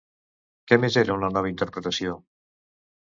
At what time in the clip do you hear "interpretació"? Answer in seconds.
1.51-2.15